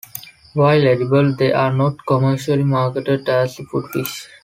While 0.55 0.87
edible, 0.87 1.35
they 1.35 1.53
are 1.53 1.71
not 1.71 2.03
commercially 2.07 2.63
marketed 2.63 3.29
as 3.29 3.59
a 3.59 3.65
food 3.65 3.85
fish. 3.93 4.27